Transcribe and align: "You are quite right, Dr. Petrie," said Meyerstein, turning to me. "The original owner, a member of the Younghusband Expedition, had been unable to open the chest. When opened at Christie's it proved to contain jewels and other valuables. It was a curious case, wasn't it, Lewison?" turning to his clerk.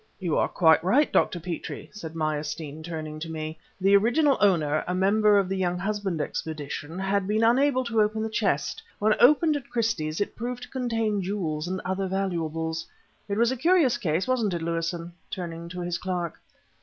"You 0.19 0.35
are 0.39 0.47
quite 0.47 0.83
right, 0.83 1.13
Dr. 1.13 1.39
Petrie," 1.39 1.87
said 1.93 2.15
Meyerstein, 2.15 2.81
turning 2.81 3.19
to 3.19 3.29
me. 3.29 3.59
"The 3.79 3.95
original 3.95 4.35
owner, 4.41 4.83
a 4.87 4.95
member 4.95 5.37
of 5.37 5.47
the 5.47 5.59
Younghusband 5.61 6.19
Expedition, 6.19 6.97
had 6.97 7.27
been 7.27 7.43
unable 7.43 7.83
to 7.83 8.01
open 8.01 8.23
the 8.23 8.27
chest. 8.31 8.81
When 8.97 9.13
opened 9.19 9.57
at 9.57 9.69
Christie's 9.69 10.19
it 10.19 10.35
proved 10.35 10.63
to 10.63 10.69
contain 10.69 11.21
jewels 11.21 11.67
and 11.67 11.79
other 11.85 12.07
valuables. 12.07 12.87
It 13.29 13.37
was 13.37 13.51
a 13.51 13.55
curious 13.55 13.99
case, 13.99 14.27
wasn't 14.27 14.55
it, 14.55 14.63
Lewison?" 14.63 15.13
turning 15.29 15.69
to 15.69 15.81
his 15.81 15.99
clerk. 15.99 16.41